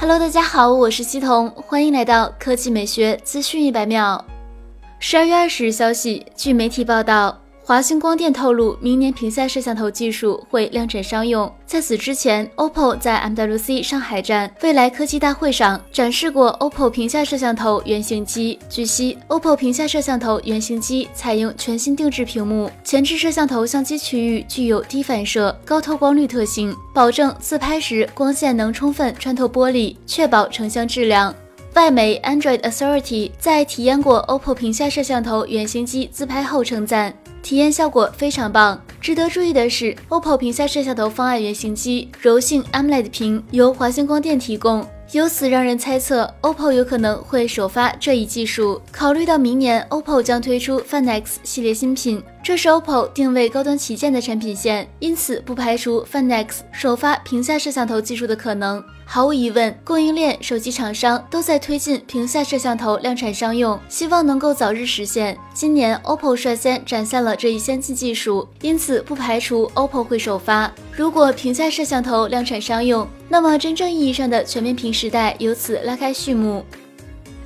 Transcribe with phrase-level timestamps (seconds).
[0.00, 4.24] Hello，大家好，我是西彤，欢迎来到科技美学资讯一百秒。
[5.00, 7.36] 十二月二十日消息，据媒体报道。
[7.68, 11.54] 华星光电透露，明年屏下摄像头技术会量产商用。
[11.66, 18.58] 在此之前，OPPO 在 MWC 上海站未来科技大会上展示过 OPPO 屏下摄像头原型机。
[18.70, 31.34] 据悉，OPPO 屏下摄像头原型机采用全新定制屏幕，前置摄像头相机区域具有低反射、高透光率特性，保证自拍时光线能充分穿透玻璃，确保成像质量。
[31.74, 37.12] 外媒 Android Authority 在体验过 OPPO 屏下摄像头原型机自拍后称赞。
[37.48, 38.78] 体验效果非常棒。
[39.00, 48.78] 值得注意的是，OPPO 屏下摄像头方案原型机柔性 AMOLED 屏由华星光电提供，由此让人猜测 OPPO 有可能会首发这一技术。
[48.92, 58.82] 考虑到明年 OPPO 将推出 Find X 系列新品，这是 OPPO 定位高端旗舰的产品线，因此不排除 Find X 首发屏下摄像头技术的可能。
[59.04, 65.36] 毫无疑问，供应链、手机厂商都在推进屏下摄像头量产商用，希望能够早日实现。
[65.52, 70.72] 今年，OPPO 率先展现了这一先进技术，因此不排除 OPPO 会首发。
[70.90, 76.64] 如果屏下摄像头量产商用，那么真正意义上的全面屏时代由此拉开序幕。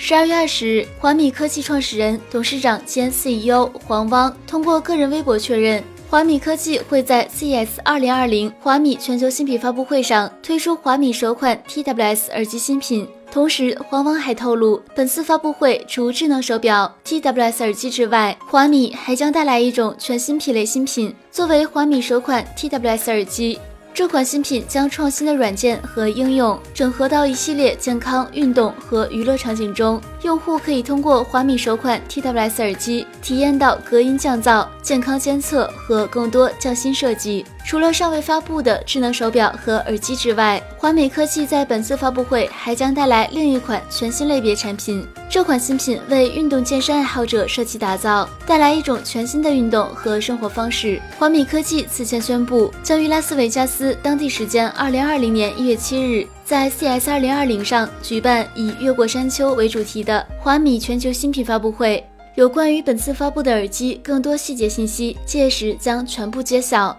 [0.00, 5.82] 十二月二十日，华米科技创始人、董事长兼 CEO 黄汪通过个人微博确认。
[6.08, 13.06] 华米科技会在 CES 2020华米全球新品发布会上推出华米首款 TWS 耳机新品。
[13.30, 23.58] 同时，黄汪还透露，本次发布会除智能手表、TWS 耳机之外，华米还将带来一种全新品类新品，作为华米首款 TWS 耳机。
[23.98, 37.44] 这款新品将创新的软件和应用整合到一系列健康、运动和娱乐场景中，用户可以通过华米首款 TWS 耳机体验到隔音降噪、健康监测和更多匠心设计。
[37.68, 45.06] 除了尚未发布的智能手表和耳机之外，华美科技在本次发布会还将带来另一款全新类别产品。
[45.28, 50.98] 这款新品为运动健身爱好者设计打造，带来一种全新的运动和生活方式。
[51.18, 62.02] 华米科技此前宣布，将于拉斯维加斯当地时间二零二零年一月七日，在 CS 二零二零上举办以“越过山丘”为主题的华米全球新品发布会。
[62.34, 66.98] 有关于本次发布的耳机更多细节信息，届时将全部揭晓。